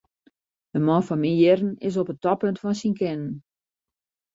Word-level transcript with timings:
In 0.77 0.83
man 0.87 1.03
fan 1.07 1.19
myn 1.21 1.37
jierren 1.41 1.71
is 1.87 1.99
op 2.01 2.11
it 2.13 2.21
toppunt 2.23 2.61
fan 2.61 2.77
syn 2.79 2.97
kinnen. 2.99 3.33